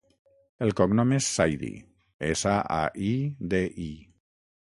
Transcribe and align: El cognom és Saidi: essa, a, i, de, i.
El 0.67 0.71
cognom 0.79 1.11
és 1.17 1.27
Saidi: 1.33 1.69
essa, 2.29 2.55
a, 2.79 2.81
i, 3.09 3.13
de, 3.55 3.63
i. 3.91 3.93